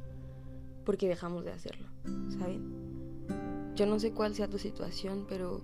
porque 0.86 1.07
dejamos 1.07 1.43
de 1.45 1.51
hacerlo, 1.51 1.88
¿saben? 2.38 3.74
Yo 3.75 3.86
no 3.86 4.00
sé 4.00 4.12
cuál 4.12 4.36
sea 4.36 4.48
tu 4.48 4.60
situación, 4.60 5.25
pero 5.27 5.62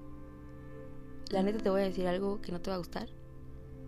la 1.30 1.44
neta 1.44 1.60
te 1.60 1.70
voy 1.70 1.82
a 1.82 1.86
decir 1.86 2.08
algo 2.08 2.42
que 2.42 2.52
no 2.52 2.60
te 2.60 2.72
va 2.72 2.76
a 2.76 2.80
gustar, 2.80 3.08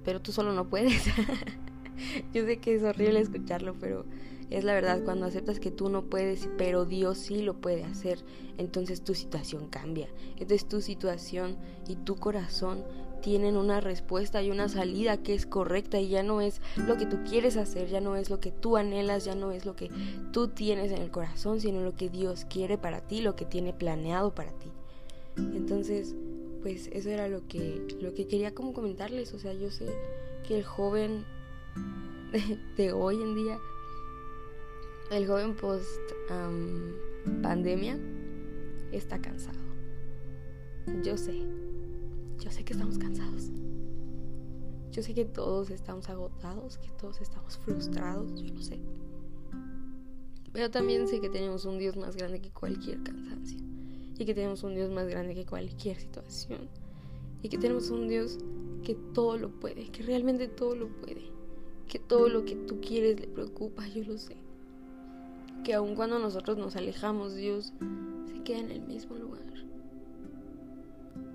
pero 0.03 0.22
tú 0.22 0.31
solo 0.31 0.53
no 0.53 0.70
puedes. 0.70 1.05
Yo 2.34 2.46
sé 2.46 2.58
que 2.58 2.75
es 2.75 2.84
horrible 2.84 3.20
escucharlo, 3.20 3.75
pero 3.79 4.05
es 4.50 4.63
la 4.63 4.74
verdad, 4.74 5.03
cuando 5.03 5.25
aceptas 5.25 5.60
que 5.60 5.72
tú 5.72 5.89
no 5.89 6.03
puedes, 6.03 6.50
pero 6.58 6.86
Dios 6.86 7.17
sí 7.17 7.41
lo 7.41 7.55
puede 7.55 7.84
hacer, 7.84 8.24
entonces 8.58 9.01
tu 9.01 9.15
situación 9.15 9.67
cambia. 9.70 10.08
Entonces 10.34 10.67
tu 10.67 10.81
situación 10.81 11.58
y 11.88 11.96
tu 11.96 12.15
corazón 12.15 12.84
tienen 13.21 13.55
una 13.55 13.79
respuesta 13.79 14.41
y 14.41 14.51
una 14.51 14.67
salida 14.67 15.17
que 15.17 15.33
es 15.33 15.45
correcta 15.45 15.99
y 15.99 16.09
ya 16.09 16.23
no 16.23 16.41
es 16.41 16.61
lo 16.75 16.97
que 16.97 17.05
tú 17.05 17.19
quieres 17.27 17.57
hacer, 17.57 17.87
ya 17.87 18.01
no 18.01 18.15
es 18.15 18.29
lo 18.29 18.39
que 18.39 18.51
tú 18.51 18.77
anhelas, 18.77 19.25
ya 19.25 19.35
no 19.35 19.51
es 19.51 19.65
lo 19.65 19.75
que 19.75 19.89
tú 20.31 20.49
tienes 20.49 20.91
en 20.91 21.01
el 21.01 21.11
corazón, 21.11 21.61
sino 21.61 21.81
lo 21.81 21.95
que 21.95 22.09
Dios 22.09 22.45
quiere 22.45 22.77
para 22.77 23.01
ti, 23.01 23.21
lo 23.21 23.35
que 23.35 23.45
tiene 23.45 23.73
planeado 23.73 24.33
para 24.33 24.51
ti. 24.51 24.71
Entonces, 25.37 26.15
pues 26.61 26.87
eso 26.91 27.09
era 27.09 27.27
lo 27.27 27.47
que 27.47 27.81
lo 28.01 28.13
que 28.13 28.27
quería 28.27 28.53
como 28.53 28.73
comentarles, 28.73 29.33
o 29.33 29.39
sea, 29.39 29.53
yo 29.53 29.71
sé 29.71 29.87
que 30.47 30.57
el 30.57 30.63
joven 30.63 31.25
de, 32.77 32.91
hoy 32.93 33.15
en 33.15 33.35
día 33.35 33.59
el 35.11 35.27
joven 35.27 35.55
post 35.55 35.85
pandemia 37.41 37.99
está 38.91 39.19
cansado. 39.21 39.59
Yo 41.03 41.17
sé, 41.17 41.33
yo 42.41 42.50
sé 42.50 42.63
que 42.63 42.74
estamos 42.74 42.98
cansados. 42.98 43.51
Yo 44.91 45.03
sé 45.03 45.13
que 45.13 45.25
todos 45.25 45.69
estamos 45.69 46.10
agotados, 46.10 46.79
que 46.79 46.89
todos 47.00 47.21
estamos 47.21 47.57
frustrados, 47.60 48.41
yo 48.41 48.53
lo 48.53 48.62
sé. 48.62 48.79
Pero 50.51 50.69
también 50.71 51.07
sé 51.07 51.21
que 51.21 51.29
tenemos 51.29 51.65
un 51.65 51.77
Dios 51.77 51.95
más 51.95 52.15
grande 52.15 52.41
que 52.41 52.50
cualquier 52.50 53.01
cansancio. 53.03 53.60
Y 54.17 54.25
que 54.25 54.33
tenemos 54.33 54.63
un 54.63 54.75
Dios 54.75 54.91
más 54.91 55.07
grande 55.07 55.36
que 55.36 55.45
cualquier 55.45 55.98
situación. 55.98 56.67
Y 57.43 57.50
que 57.50 57.57
tenemos 57.57 57.89
un 57.91 58.07
Dios 58.07 58.39
que 58.83 58.95
todo 59.13 59.38
lo 59.38 59.51
puede, 59.51 59.89
que 59.89 60.03
realmente 60.03 60.48
todo 60.48 60.75
lo 60.75 60.89
puede. 60.89 61.31
Que 61.88 62.00
todo 62.00 62.27
lo 62.27 62.43
que 62.43 62.55
tú 62.55 62.81
quieres 62.81 63.19
le 63.19 63.27
preocupa, 63.27 63.88
yo 63.88 64.03
lo 64.03 64.17
sé. 64.17 64.36
Que 65.63 65.75
aun 65.75 65.95
cuando 65.95 66.17
nosotros 66.17 66.57
nos 66.57 66.75
alejamos, 66.75 67.36
Dios 67.36 67.71
se 68.25 68.43
queda 68.43 68.60
en 68.60 68.71
el 68.71 68.81
mismo 68.81 69.15
lugar 69.15 69.50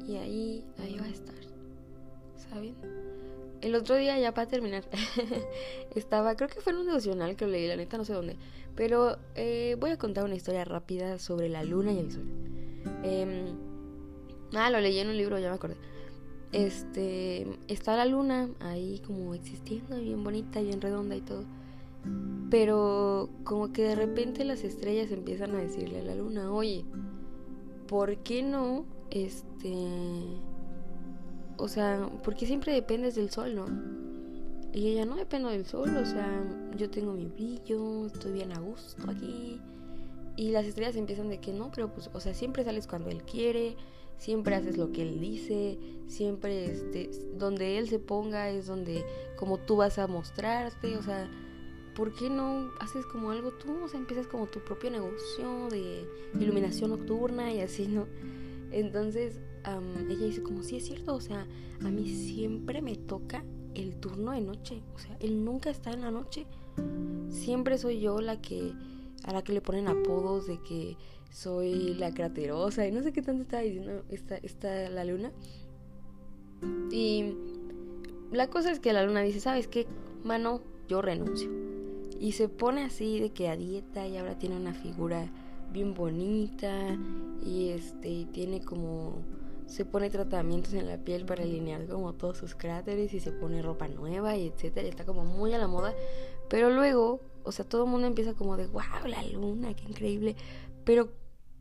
y 0.07 0.17
ahí, 0.17 0.65
ahí 0.79 0.99
va 0.99 1.07
a 1.07 1.11
estar, 1.11 1.35
¿saben? 2.37 2.75
El 3.61 3.75
otro 3.75 3.97
día, 3.97 4.19
ya 4.19 4.33
para 4.33 4.47
terminar, 4.47 4.85
estaba, 5.95 6.37
creo 6.37 6.49
que 6.49 6.61
fue 6.61 6.73
en 6.73 6.81
un 6.81 6.87
devocional 6.87 7.37
que 7.37 7.47
leí, 7.47 7.67
la 7.67 7.77
neta 7.77 7.97
no 7.97 8.05
sé 8.05 8.13
dónde, 8.13 8.37
pero 8.75 9.17
eh, 9.35 9.77
voy 9.81 9.91
a 9.91 9.99
contar 9.99 10.25
una 10.25 10.37
historia 10.37 10.65
rápida 10.65 11.19
sobre 11.19 11.49
la 11.49 11.65
luna 11.65 11.93
y 11.93 11.99
el 11.99 12.13
sol. 12.13 12.27
Eh, 13.03 13.53
ah, 14.55 14.71
lo 14.71 14.81
leí 14.81 14.99
en 14.99 15.09
un 15.09 15.17
libro, 15.17 15.39
ya 15.39 15.49
me 15.49 15.57
acordé. 15.57 15.77
Este, 16.53 17.47
está 17.67 17.97
la 17.97 18.07
luna 18.07 18.49
ahí 18.61 19.01
como 19.05 19.35
existiendo, 19.35 19.99
bien 20.01 20.23
bonita, 20.23 20.61
bien 20.61 20.81
redonda 20.81 21.17
y 21.17 21.21
todo. 21.23 21.45
Pero 22.51 23.29
como 23.43 23.73
que 23.73 23.83
de 23.83 23.95
repente 23.97 24.45
las 24.45 24.63
estrellas 24.63 25.11
empiezan 25.11 25.57
a 25.57 25.59
decirle 25.59 26.01
a 26.01 26.05
la 26.05 26.15
luna, 26.15 26.53
oye, 26.53 26.85
¿por 27.89 28.19
qué 28.19 28.43
no 28.43 28.85
este, 29.11 29.75
o 31.57 31.69
sea, 31.69 32.11
porque 32.23 32.47
siempre 32.47 32.73
dependes 32.73 33.15
del 33.15 33.31
sol, 33.31 33.55
¿no? 33.55 33.67
Y 34.73 34.89
ella 34.89 35.07
no 35.07 35.17
dependo 35.17 35.49
del 35.49 35.65
sol, 35.65 35.97
o 35.97 36.05
sea, 36.05 36.45
yo 36.77 36.91
tengo 36.91 37.13
mi 37.13 37.27
brillo, 37.27 38.07
estoy 38.07 38.33
bien 38.33 38.53
a 38.53 38.61
gusto 38.61 39.11
aquí. 39.11 39.61
Y 40.37 40.51
las 40.51 40.67
estrellas 40.67 40.97
empiezan 40.97 41.29
de 41.29 41.39
que 41.39 41.53
no, 41.53 41.71
pero 41.75 41.93
pues, 41.93 42.11
o 42.13 42.21
sea, 42.21 42.35
siempre 42.35 42.63
sales 42.63 42.87
cuando 42.87 43.09
él 43.09 43.23
quiere, 43.23 43.77
siempre 44.19 44.55
haces 44.55 44.77
lo 44.77 44.93
que 44.93 45.03
él 45.03 45.19
dice, 45.19 45.79
siempre, 46.09 46.67
este, 46.67 47.11
donde 47.39 47.79
él 47.79 47.89
se 47.89 47.99
ponga 47.99 48.51
es 48.51 48.67
donde, 48.67 49.05
como 49.37 49.59
tú 49.59 49.77
vas 49.77 49.99
a 49.99 50.07
mostrarte, 50.07 50.97
o 50.99 51.03
sea, 51.03 51.31
¿por 51.95 52.13
qué 52.15 52.29
no 52.29 52.71
haces 52.81 53.07
como 53.07 53.31
algo 53.31 53.53
tú? 53.53 53.73
O 53.83 53.89
sea, 53.89 53.99
empiezas 53.99 54.27
como 54.27 54.47
tu 54.47 54.61
propio 54.61 54.91
negocio 54.91 55.69
de 55.71 56.07
iluminación 56.39 56.91
nocturna 56.91 57.51
y 57.53 57.61
así, 57.61 57.89
¿no? 57.89 58.07
Entonces 58.73 59.41
ella 60.09 60.27
dice 60.27 60.43
como, 60.43 60.63
sí 60.63 60.77
es 60.77 60.87
cierto, 60.87 61.15
o 61.15 61.21
sea, 61.21 61.47
a 61.83 61.91
mí 61.91 62.09
siempre 62.09 62.83
me 62.83 62.97
toca 62.97 63.45
el 63.75 63.97
turno 63.97 64.33
de 64.33 64.41
noche, 64.41 64.83
o 64.95 64.99
sea, 64.99 65.17
él 65.21 65.45
nunca 65.45 65.71
está 65.71 65.91
en 65.91 66.03
la 66.03 66.11
noche. 66.11 66.47
Siempre 67.29 67.79
soy 67.79 68.01
yo 68.01 68.21
la 68.21 68.41
que, 68.41 68.73
a 69.25 69.33
la 69.33 69.43
que 69.43 69.53
le 69.53 69.61
ponen 69.61 69.89
apodos 69.89 70.47
de 70.47 70.61
que 70.63 70.97
soy 71.31 71.95
la 71.95 72.15
craterosa 72.15 72.87
y 72.87 72.93
no 72.93 73.03
sé 73.03 73.13
qué 73.13 73.23
tanto 73.23 73.43
estaba 73.43 73.63
diciendo 73.63 74.05
esta, 74.09 74.37
esta 74.37 74.89
la 74.89 75.05
luna. 75.05 75.33
Y 76.91 77.35
la 78.33 78.49
cosa 78.49 78.71
es 78.71 78.81
que 78.81 78.93
la 78.93 79.05
luna 79.05 79.23
dice, 79.23 79.41
¿sabes 79.41 79.69
qué? 79.69 79.87
Mano, 80.25 80.63
yo 80.89 81.03
renuncio. 81.03 81.51
Y 82.19 82.33
se 82.33 82.49
pone 82.49 82.83
así 82.85 83.21
de 83.21 83.31
que 83.31 83.49
a 83.49 83.57
dieta 83.57 84.07
y 84.07 84.17
ahora 84.17 84.39
tiene 84.39 84.57
una 84.57 84.73
figura 84.73 85.31
bien 85.73 85.95
bonita 85.95 86.97
y 87.45 87.69
este 87.69 88.27
tiene 88.33 88.61
como 88.61 89.23
se 89.67 89.85
pone 89.85 90.11
tratamientos 90.11 90.75
en 90.75 90.87
la 90.87 90.97
piel 90.99 91.27
para 91.27 91.43
alinear 91.43 91.87
como 91.87 92.13
todos 92.13 92.39
sus 92.39 92.55
cráteres 92.55 93.13
y 93.13 93.21
se 93.21 93.33
pone 93.33 93.63
ropa 93.63 93.89
nueva 93.89 94.37
y 94.37 94.47
etcétera, 94.47 94.87
y 94.87 94.91
está 94.91 95.05
como 95.05 95.25
muy 95.25 95.53
a 95.55 95.59
la 95.59 95.67
moda, 95.67 95.93
pero 96.49 96.71
luego, 96.71 97.21
o 97.43 97.53
sea, 97.53 97.65
todo 97.65 97.85
el 97.85 97.91
mundo 97.91 98.07
empieza 98.07 98.35
como 98.35 98.57
de, 98.57 98.69
"Wow, 98.69 99.07
la 99.07 99.23
luna, 99.25 99.75
qué 99.75 99.85
increíble." 99.85 100.37
Pero 100.85 101.09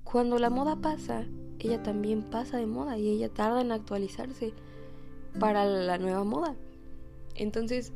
cuando 0.03 0.37
la 0.37 0.51
moda 0.51 0.75
pasa, 0.75 1.25
ella 1.59 1.81
también 1.81 2.21
pasa 2.21 2.57
de 2.57 2.67
moda 2.67 2.97
y 2.97 3.09
ella 3.09 3.29
tarda 3.29 3.61
en 3.61 3.71
actualizarse 3.71 4.53
para 5.39 5.65
la 5.65 5.97
nueva 5.97 6.23
moda. 6.23 6.55
Entonces, 7.33 7.91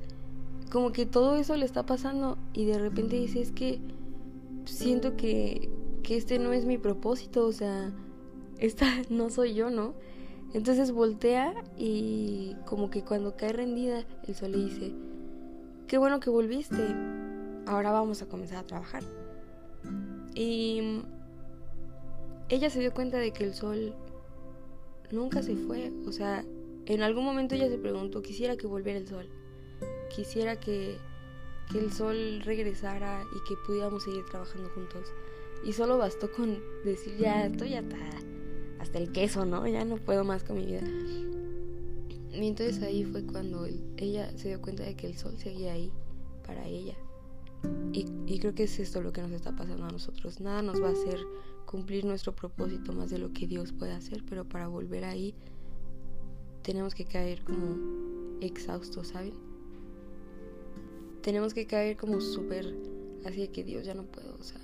como 0.72 0.92
que 0.92 1.06
todo 1.06 1.36
eso 1.36 1.56
le 1.56 1.66
está 1.66 1.86
pasando 1.86 2.38
y 2.54 2.66
de 2.66 2.80
repente 2.80 3.16
dice, 3.16 3.42
"Es 3.42 3.51
que 3.51 3.80
siento 4.66 5.16
que 5.16 5.70
que 6.10 6.18
este 6.18 6.39
no 6.39 6.54
es 6.54 6.66
mi 6.66 6.80
propósito, 6.80 7.46
o 7.46 7.51
sea, 7.51 7.92
esta 8.58 8.88
no 9.10 9.30
soy 9.30 9.54
yo, 9.54 9.70
¿no? 9.70 9.94
Entonces 10.56 10.92
voltea 10.92 11.54
y 11.78 12.56
como 12.66 12.89
que 12.89 13.04
cuando 13.04 13.36
cae 13.36 13.54
rendida, 13.54 14.08
el 14.28 14.34
sol 14.34 14.54
le 14.54 14.58
dice, 14.58 14.92
qué 15.86 16.00
bueno 16.00 16.20
que 16.20 16.32
volviste, 16.32 16.84
ahora 17.68 17.92
vamos 17.92 18.24
a 18.24 18.25
comenzar 18.25 18.58
a 18.58 18.63
trabajar. 18.63 19.04
Y 20.34 21.04
ella 22.50 22.72
se 22.72 22.80
dio 22.80 22.92
cuenta 22.92 23.20
de 23.20 23.32
que 23.32 23.44
el 23.44 23.54
sol 23.54 23.94
nunca 25.12 25.44
se 25.44 25.56
fue, 25.56 25.92
o 26.08 26.12
sea, 26.12 26.44
en 26.88 27.04
algún 27.04 27.24
momento 27.24 27.54
ella 27.54 27.70
se 27.70 27.78
preguntó, 27.78 28.24
quisiera 28.24 28.58
que 28.58 28.66
volviera 28.66 28.98
el 28.98 29.08
sol, 29.08 29.30
quisiera 30.10 30.60
que, 30.60 30.98
que 31.72 31.78
el 31.78 31.94
sol 31.94 32.42
regresara 32.44 33.22
y 33.36 33.48
que 33.48 33.54
pudiéramos 33.68 34.06
seguir 34.06 34.25
trabajando 34.25 34.70
juntos. 34.70 35.04
Y 35.66 35.74
solo 35.74 35.98
bastó 35.98 36.32
con 36.32 36.60
decir, 36.86 37.18
ya 37.18 37.46
estoy 37.46 37.75
atada 37.75 38.20
hasta 38.80 38.98
el 38.98 39.12
queso, 39.12 39.46
¿no? 39.46 39.68
Ya 39.68 39.86
no 39.86 39.98
puedo 39.98 40.24
más 40.24 40.44
con 40.44 40.58
mi 40.58 40.66
vida. 40.66 40.82
Y 42.32 42.48
entonces 42.48 42.82
ahí 42.84 43.04
fue 43.04 43.24
cuando 43.24 43.68
ella 43.98 44.32
se 44.38 44.50
dio 44.50 44.62
cuenta 44.62 44.84
de 44.84 44.96
que 44.96 45.08
el 45.08 45.18
sol 45.18 45.38
seguía 45.38 45.74
ahí 45.74 45.92
para 46.46 46.66
ella. 46.66 46.96
Y, 47.92 48.06
y, 48.25 48.39
creo 48.39 48.56
que 48.56 48.63
es 48.63 48.80
esto 48.80 49.01
lo 49.01 49.12
que 49.12 49.22
nos 49.22 49.32
está 49.32 49.54
pasando 49.54 49.86
a 49.86 49.92
nosotros. 49.92 50.39
Nada 50.39 50.62
nos 50.62 50.82
va 50.82 50.88
a 50.88 50.92
hacer 50.94 51.20
cumplir 51.66 52.06
nuestro 52.06 52.34
propósito 52.34 52.94
más 52.94 53.10
de 53.10 53.18
lo 53.18 53.34
que 53.34 53.48
Dios 53.48 53.74
puede 53.74 53.92
hacer, 53.92 54.24
pero 54.28 54.48
para 54.48 54.70
volver 54.70 55.04
ahí 55.04 55.36
tenemos 56.63 56.96
que 56.96 57.06
caer 57.06 57.44
como 57.44 58.39
exhaustos, 58.42 59.10
¿saben? 59.10 59.34
Tenemos 61.22 61.54
que 61.54 61.68
caer 61.68 61.98
como 61.98 62.22
súper 62.22 62.75
así 63.25 63.42
de 63.42 63.48
que 63.50 63.63
Dios 63.63 63.86
ya 63.86 63.94
no 63.94 64.04
puedo, 64.04 64.36
o 64.39 64.44
sea, 64.44 64.62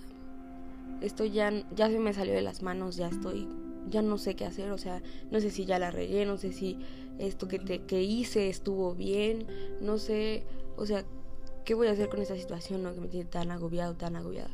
esto 1.01 1.25
ya, 1.25 1.51
ya 1.75 1.89
se 1.89 1.99
me 1.99 2.13
salió 2.13 2.33
de 2.33 2.41
las 2.41 2.61
manos, 2.61 2.95
ya 2.95 3.07
estoy, 3.07 3.47
ya 3.89 4.01
no 4.01 4.17
sé 4.17 4.35
qué 4.35 4.45
hacer, 4.45 4.71
o 4.71 4.77
sea, 4.77 5.01
no 5.31 5.39
sé 5.39 5.51
si 5.51 5.65
ya 5.65 5.79
la 5.79 5.91
regué, 5.91 6.25
no 6.25 6.37
sé 6.37 6.51
si 6.51 6.79
esto 7.19 7.47
que, 7.47 7.59
te, 7.59 7.83
que 7.83 8.03
hice 8.03 8.49
estuvo 8.49 8.93
bien, 8.95 9.45
no 9.81 9.97
sé, 9.97 10.43
o 10.77 10.85
sea, 10.85 11.05
¿qué 11.63 11.73
voy 11.73 11.87
a 11.87 11.91
hacer 11.91 12.09
con 12.09 12.21
esta 12.21 12.35
situación 12.35 12.83
¿no? 12.83 12.93
que 12.93 13.01
me 13.01 13.07
tiene 13.07 13.29
tan 13.29 13.51
agobiado, 13.51 13.95
tan 13.95 14.15
agobiada? 14.15 14.51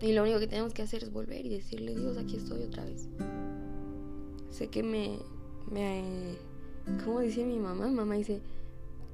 Y 0.00 0.12
lo 0.12 0.22
único 0.22 0.38
que 0.38 0.46
tenemos 0.46 0.74
que 0.74 0.82
hacer 0.82 1.02
es 1.02 1.12
volver 1.12 1.46
y 1.46 1.48
decirle, 1.48 1.94
Dios, 1.94 2.18
aquí 2.18 2.36
estoy 2.36 2.62
otra 2.62 2.84
vez. 2.84 3.08
Sé 4.50 4.68
que 4.68 4.82
me, 4.82 5.18
me, 5.70 6.36
¿cómo 7.04 7.20
dice 7.20 7.44
mi 7.44 7.58
mamá? 7.58 7.88
Mamá 7.88 8.14
dice 8.14 8.42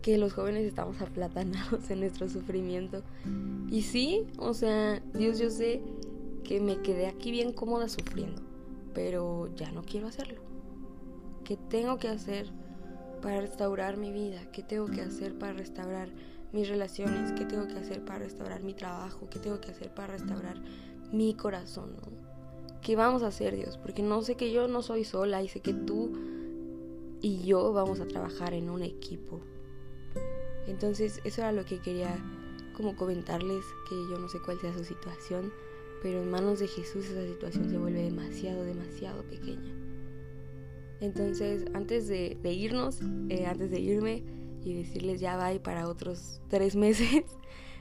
que 0.02 0.18
los 0.18 0.32
jóvenes 0.32 0.64
estamos 0.66 1.00
aplatanados 1.00 1.90
en 1.90 2.00
nuestro 2.00 2.28
sufrimiento. 2.28 3.02
Y 3.70 3.82
sí, 3.82 4.26
o 4.38 4.54
sea, 4.54 5.00
Dios, 5.14 5.38
yo 5.38 5.50
sé 5.50 5.82
que 6.44 6.60
me 6.60 6.80
quedé 6.82 7.06
aquí 7.06 7.30
bien 7.30 7.52
cómoda 7.52 7.88
sufriendo, 7.88 8.42
pero 8.94 9.48
ya 9.54 9.70
no 9.72 9.82
quiero 9.82 10.08
hacerlo. 10.08 10.40
¿Qué 11.44 11.56
tengo 11.56 11.98
que 11.98 12.08
hacer 12.08 12.50
para 13.20 13.40
restaurar 13.40 13.96
mi 13.96 14.12
vida? 14.12 14.40
¿Qué 14.52 14.62
tengo 14.62 14.86
que 14.86 15.02
hacer 15.02 15.38
para 15.38 15.52
restaurar 15.52 16.08
mis 16.52 16.68
relaciones? 16.68 17.32
¿Qué 17.32 17.44
tengo 17.44 17.66
que 17.66 17.78
hacer 17.78 18.04
para 18.04 18.20
restaurar 18.20 18.62
mi 18.62 18.74
trabajo? 18.74 19.28
¿Qué 19.30 19.38
tengo 19.38 19.60
que 19.60 19.70
hacer 19.70 19.92
para 19.94 20.14
restaurar 20.14 20.60
mi 21.12 21.34
corazón? 21.34 21.96
¿Qué 22.82 22.96
vamos 22.96 23.22
a 23.22 23.28
hacer, 23.28 23.54
Dios? 23.56 23.76
Porque 23.76 24.02
no 24.02 24.22
sé 24.22 24.36
que 24.36 24.52
yo 24.52 24.66
no 24.66 24.82
soy 24.82 25.04
sola 25.04 25.42
y 25.42 25.48
sé 25.48 25.60
que 25.60 25.74
tú 25.74 26.12
y 27.20 27.42
yo 27.42 27.72
vamos 27.72 28.00
a 28.00 28.06
trabajar 28.06 28.54
en 28.54 28.70
un 28.70 28.82
equipo. 28.82 29.40
Entonces, 30.70 31.20
eso 31.24 31.40
era 31.40 31.52
lo 31.52 31.64
que 31.64 31.80
quería 31.80 32.16
como 32.74 32.96
comentarles, 32.96 33.64
que 33.88 33.96
yo 34.08 34.18
no 34.18 34.28
sé 34.28 34.38
cuál 34.40 34.58
sea 34.60 34.72
su 34.72 34.84
situación, 34.84 35.52
pero 36.00 36.22
en 36.22 36.30
manos 36.30 36.60
de 36.60 36.68
Jesús 36.68 37.06
esa 37.06 37.26
situación 37.26 37.68
se 37.68 37.76
vuelve 37.76 38.02
demasiado, 38.02 38.62
demasiado 38.62 39.22
pequeña. 39.24 39.74
Entonces, 41.00 41.64
antes 41.74 42.06
de, 42.08 42.38
irnos, 42.44 43.00
eh, 43.28 43.46
antes 43.46 43.70
de 43.70 43.80
irme 43.80 44.22
y 44.62 44.74
decirles 44.74 45.20
ya 45.20 45.36
bye 45.36 45.58
para 45.58 45.88
otros 45.88 46.40
tres 46.48 46.76
meses, 46.84 47.24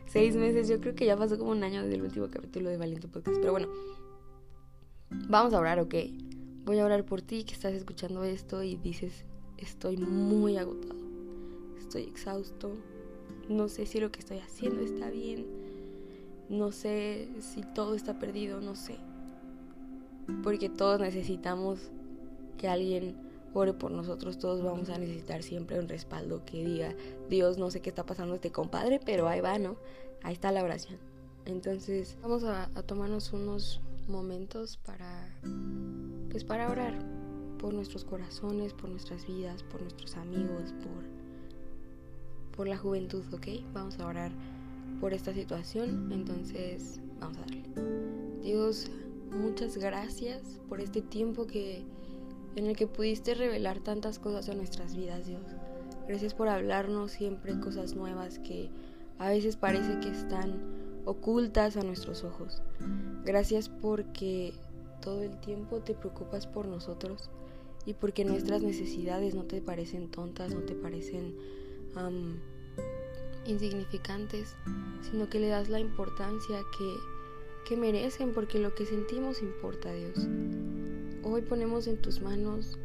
seis 0.07 0.35
meses, 0.35 0.67
yo 0.67 0.81
creo 0.81 0.95
que 0.95 1.05
ya 1.05 1.15
pasó 1.15 1.37
como 1.37 1.51
un 1.51 1.63
año 1.63 1.83
desde 1.83 1.95
el 1.95 2.01
último 2.01 2.29
capítulo 2.29 2.69
de 2.69 2.77
Valiente 2.77 3.07
Podcast, 3.07 3.37
pero 3.39 3.51
bueno, 3.51 3.67
vamos 5.29 5.53
a 5.53 5.59
orar, 5.59 5.79
¿ok? 5.79 5.95
Voy 6.65 6.79
a 6.79 6.85
orar 6.85 7.05
por 7.05 7.21
ti 7.21 7.43
que 7.43 7.53
estás 7.53 7.73
escuchando 7.73 8.23
esto 8.23 8.63
y 8.63 8.77
dices, 8.77 9.25
estoy 9.57 9.97
muy 9.97 10.57
agotado, 10.57 10.98
estoy 11.89 12.03
exhausto, 12.03 12.73
no 13.49 13.67
sé 13.67 13.87
si 13.87 13.99
lo 13.99 14.11
que 14.11 14.19
estoy 14.19 14.37
haciendo 14.37 14.81
está 14.81 15.09
bien, 15.09 15.47
no 16.47 16.71
sé 16.71 17.27
si 17.39 17.63
todo 17.63 17.95
está 17.95 18.19
perdido, 18.19 18.61
no 18.61 18.75
sé. 18.75 18.97
Porque 20.43 20.69
todos 20.69 20.99
necesitamos 20.99 21.79
que 22.59 22.67
alguien 22.67 23.15
ore 23.55 23.73
por 23.73 23.89
nosotros, 23.89 24.37
todos 24.37 24.63
vamos 24.63 24.89
a 24.89 24.99
necesitar 24.99 25.41
siempre 25.41 25.79
un 25.79 25.89
respaldo 25.89 26.45
que 26.45 26.63
diga, 26.63 26.95
Dios, 27.27 27.57
no 27.57 27.71
sé 27.71 27.81
qué 27.81 27.89
está 27.89 28.05
pasando 28.05 28.35
este 28.35 28.51
compadre, 28.51 28.99
pero 29.03 29.27
ahí 29.27 29.41
va, 29.41 29.57
¿no? 29.57 29.75
Ahí 30.21 30.33
está 30.33 30.51
la 30.51 30.63
oración. 30.63 30.99
Entonces, 31.45 32.17
vamos 32.21 32.43
a, 32.43 32.67
tomarnos 32.85 33.33
unos 33.33 33.81
momentos 34.07 34.77
para, 34.77 35.27
pues 36.29 36.43
para 36.43 36.69
orar 36.69 37.03
por 37.57 37.73
nuestros 37.73 38.05
corazones, 38.05 38.73
por 38.73 38.91
nuestras 38.91 39.25
vidas, 39.25 39.63
por 39.63 39.81
nuestros 39.81 40.15
amigos, 40.17 40.73
por, 40.83 41.18
por 42.59 42.67
la 42.67 42.77
juventud, 42.77 43.23
¿ok? 43.31 43.63
Vamos 43.73 43.97
a 44.01 44.05
orar 44.05 44.31
por 44.99 45.13
esta 45.13 45.33
situación, 45.33 46.11
entonces 46.11 46.99
vamos 47.21 47.37
a 47.37 47.39
darle. 47.39 47.63
Dios, 48.43 48.91
muchas 49.31 49.77
gracias 49.77 50.59
por 50.67 50.81
este 50.81 51.01
tiempo 51.01 51.47
que 51.47 51.85
en 52.57 52.65
el 52.65 52.75
que 52.75 52.85
pudiste 52.85 53.33
revelar 53.33 53.79
tantas 53.79 54.19
cosas 54.19 54.49
en 54.49 54.57
nuestras 54.57 54.93
vidas, 54.93 55.25
Dios. 55.25 55.41
Gracias 56.05 56.33
por 56.33 56.49
hablarnos 56.49 57.11
siempre 57.11 57.57
cosas 57.61 57.95
nuevas 57.95 58.39
que 58.39 58.69
a 59.19 59.29
veces 59.29 59.55
parece 59.55 59.97
que 60.01 60.09
están 60.09 60.59
ocultas 61.05 61.77
a 61.77 61.83
nuestros 61.83 62.25
ojos. 62.25 62.61
Gracias 63.23 63.69
porque 63.69 64.53
todo 64.99 65.23
el 65.23 65.39
tiempo 65.39 65.79
te 65.79 65.93
preocupas 65.93 66.45
por 66.45 66.67
nosotros 66.67 67.29
y 67.85 67.93
porque 67.93 68.25
nuestras 68.25 68.61
necesidades 68.61 69.33
no 69.33 69.45
te 69.45 69.61
parecen 69.61 70.11
tontas, 70.11 70.53
no 70.53 70.63
te 70.63 70.75
parecen 70.75 71.35
insignificantes, 73.45 74.55
sino 75.09 75.29
que 75.29 75.39
le 75.39 75.47
das 75.47 75.69
la 75.69 75.79
importancia 75.79 76.59
que, 76.77 76.95
que 77.67 77.77
merecen 77.77 78.33
porque 78.33 78.59
lo 78.59 78.73
que 78.75 78.85
sentimos 78.85 79.41
importa, 79.41 79.91
Dios. 79.93 80.27
Hoy 81.23 81.41
ponemos 81.41 81.87
en 81.87 82.01
tus 82.01 82.21
manos 82.21 82.77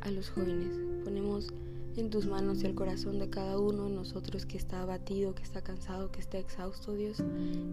a 0.00 0.10
los 0.10 0.30
jóvenes, 0.30 0.78
ponemos 1.04 1.52
en 1.96 2.10
tus 2.10 2.26
manos 2.26 2.62
el 2.62 2.74
corazón 2.74 3.18
de 3.18 3.28
cada 3.28 3.58
uno 3.58 3.84
de 3.84 3.90
nosotros 3.90 4.46
que 4.46 4.56
está 4.56 4.82
abatido, 4.82 5.34
que 5.34 5.42
está 5.42 5.62
cansado, 5.62 6.10
que 6.12 6.20
está 6.20 6.38
exhausto, 6.38 6.94
Dios, 6.94 7.22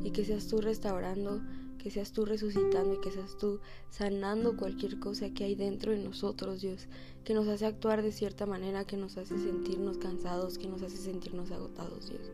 y 0.03 0.11
que 0.11 0.25
seas 0.25 0.47
tú 0.47 0.61
restaurando, 0.61 1.41
que 1.85 1.91
seas 1.91 2.11
tú 2.11 2.25
resucitando 2.25 2.95
y 2.95 2.97
que 2.99 3.11
seas 3.11 3.37
tú 3.37 3.59
sanando 3.91 4.57
cualquier 4.57 4.97
cosa 4.97 5.29
que 5.29 5.43
hay 5.43 5.53
dentro 5.53 5.91
de 5.91 5.99
nosotros, 5.99 6.61
Dios, 6.61 6.87
que 7.23 7.35
nos 7.35 7.47
hace 7.47 7.67
actuar 7.67 8.01
de 8.01 8.11
cierta 8.11 8.47
manera, 8.47 8.85
que 8.85 8.97
nos 8.97 9.17
hace 9.17 9.37
sentirnos 9.37 9.99
cansados, 9.99 10.57
que 10.57 10.67
nos 10.67 10.81
hace 10.81 10.97
sentirnos 10.97 11.51
agotados, 11.51 12.09
Dios. 12.09 12.31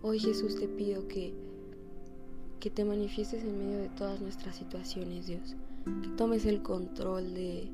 Hoy 0.00 0.20
Jesús 0.20 0.54
te 0.54 0.68
pido 0.68 1.08
que 1.08 1.34
que 2.60 2.70
te 2.70 2.84
manifiestes 2.84 3.42
en 3.42 3.58
medio 3.58 3.78
de 3.78 3.88
todas 3.88 4.20
nuestras 4.20 4.54
situaciones, 4.54 5.26
Dios 5.26 5.56
que 5.84 6.08
tomes 6.16 6.46
el 6.46 6.62
control 6.62 7.34
de, 7.34 7.68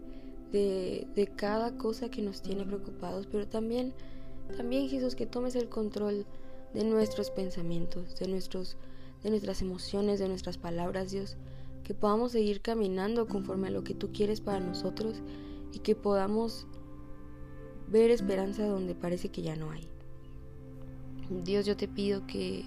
de, 0.53 1.27
cada 1.37 1.77
cosa 1.77 2.11
que 2.11 2.23
nos 2.23 2.41
tiene 2.41 2.65
preocupados, 2.65 3.29
pero 3.31 3.47
también, 3.47 3.93
también 4.57 4.89
Jesús, 4.89 5.15
que 5.15 5.27
tomes 5.27 5.55
el 5.55 5.69
control 5.69 6.25
de 6.73 6.85
nuestros 6.85 7.31
pensamientos, 7.31 8.19
de, 8.19 8.29
nuestros, 8.29 8.79
de 9.23 9.31
nuestras 9.31 9.63
emociones, 9.63 10.19
de 10.19 10.29
nuestras 10.29 10.59
palabras, 10.59 11.11
Dios, 11.11 11.37
que 11.85 11.95
podamos 11.95 12.33
seguir 12.33 12.61
caminando 12.61 13.27
conforme 13.27 13.69
a 13.69 13.71
lo 13.71 13.85
que 13.85 13.95
tú 13.95 14.13
quieres 14.13 14.41
para 14.41 14.61
nosotros 14.61 15.23
y 15.73 15.81
que 15.81 15.95
podamos 15.95 16.67
ver 17.89 18.11
esperanza 18.11 18.67
donde 18.67 18.95
parece 18.95 19.31
que 19.31 19.43
ya 19.43 19.57
no 19.57 19.71
hay. 19.71 19.87
Dios, 21.45 21.67
yo 21.67 21.77
te 21.77 21.89
pido 21.89 22.27
que, 22.27 22.65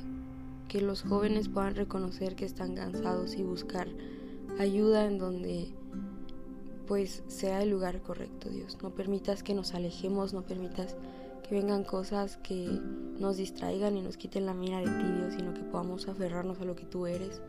que 0.68 0.82
los 0.82 1.02
jóvenes 1.04 1.50
puedan 1.50 1.76
reconocer 1.76 2.36
que 2.36 2.46
están 2.46 2.76
cansados 2.76 3.36
y 3.36 3.44
buscar 3.44 3.88
ayuda 4.60 5.06
en 5.06 5.18
donde 5.18 5.74
pues 6.88 7.24
sea 7.28 7.64
el 7.64 7.70
lugar 7.70 8.02
correcto, 8.02 8.50
Dios. 8.50 8.78
No 8.82 8.92
permitas 8.92 9.44
que 9.44 9.54
nos 9.54 9.74
alejemos, 9.74 10.34
no 10.34 10.44
permitas 10.44 10.96
que 11.48 11.56
vengan 11.56 11.84
cosas 11.84 12.38
que 12.38 12.80
nos 13.20 13.38
distraigan 13.38 13.98
y 13.98 14.02
nos 14.02 14.18
quiten 14.18 14.46
la 14.46 14.54
mira 14.54 14.80
de 14.80 14.86
ti, 14.86 15.12
Dios, 15.18 15.34
sino 15.36 15.54
que 15.54 15.62
podamos 15.62 16.08
aferrarnos 16.08 16.60
a 16.62 16.66
lo 16.66 16.76
que 16.76 16.86
tú 16.86 17.06
eres. 17.06 17.42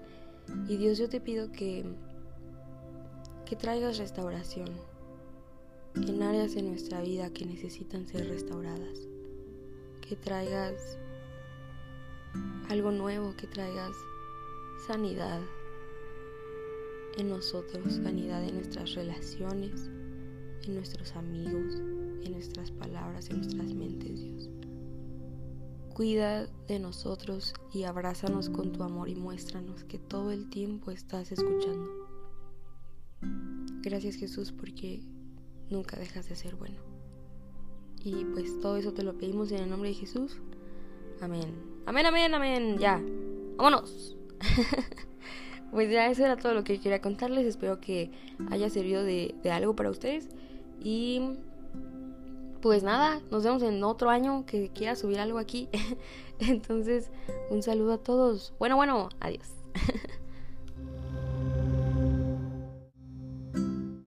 Y 0.68 0.76
Dios, 0.76 0.98
yo 0.98 1.08
te 1.08 1.20
pido 1.20 1.50
que 1.52 1.84
que 3.44 3.56
traigas 3.56 3.98
restauración 3.98 4.68
en 5.94 6.22
áreas 6.22 6.54
de 6.54 6.62
nuestra 6.62 7.02
vida 7.02 7.30
que 7.30 7.44
necesitan 7.44 8.06
ser 8.06 8.28
restauradas. 8.28 9.06
Que 10.00 10.16
traigas 10.16 10.98
algo 12.70 12.90
nuevo, 12.90 13.34
que 13.36 13.46
traigas 13.46 13.94
sanidad, 14.86 15.40
en 17.18 17.28
nosotros, 17.28 17.94
sanidad 18.02 18.42
en 18.42 18.56
nuestras 18.56 18.94
relaciones, 18.94 19.88
en 20.64 20.74
nuestros 20.74 21.14
amigos, 21.14 21.74
en 22.24 22.32
nuestras 22.32 22.70
palabras, 22.70 23.30
en 23.30 23.38
nuestras 23.38 23.74
mentes, 23.74 24.20
Dios. 24.20 24.50
Cuida 25.94 26.46
de 26.66 26.78
nosotros 26.80 27.54
y 27.72 27.84
abrázanos 27.84 28.50
con 28.50 28.72
tu 28.72 28.82
amor 28.82 29.08
y 29.08 29.14
muéstranos 29.14 29.84
que 29.84 29.98
todo 29.98 30.32
el 30.32 30.48
tiempo 30.50 30.90
estás 30.90 31.30
escuchando. 31.30 31.88
Gracias 33.82 34.16
Jesús 34.16 34.50
porque 34.50 35.02
nunca 35.70 35.96
dejas 35.96 36.28
de 36.28 36.36
ser 36.36 36.56
bueno. 36.56 36.80
Y 38.02 38.24
pues 38.26 38.60
todo 38.60 38.76
eso 38.76 38.92
te 38.92 39.02
lo 39.02 39.16
pedimos 39.16 39.50
en 39.52 39.62
el 39.62 39.70
nombre 39.70 39.90
de 39.90 39.94
Jesús. 39.94 40.40
Amén. 41.20 41.54
Amén, 41.86 42.06
amén, 42.06 42.34
amén. 42.34 42.78
Ya. 42.78 43.02
Vámonos. 43.56 44.16
pues 45.70 45.90
ya 45.90 46.10
eso 46.10 46.24
era 46.24 46.36
todo 46.36 46.54
lo 46.54 46.64
que 46.64 46.80
quería 46.80 47.00
contarles. 47.00 47.46
Espero 47.46 47.80
que 47.80 48.10
haya 48.50 48.68
servido 48.68 49.04
de, 49.04 49.34
algo 49.50 49.74
para 49.74 49.90
ustedes. 49.90 50.28
Y 50.82 51.20
pues 52.64 52.82
nada, 52.82 53.20
nos 53.30 53.44
vemos 53.44 53.62
en 53.62 53.84
otro 53.84 54.08
año 54.08 54.46
que 54.46 54.70
quiera 54.70 54.96
subir 54.96 55.20
algo 55.20 55.38
aquí. 55.38 55.68
Entonces, 56.38 57.10
un 57.50 57.62
saludo 57.62 57.92
a 57.92 57.98
todos. 57.98 58.54
Bueno, 58.58 58.76
bueno, 58.76 59.10
adiós. 59.20 59.63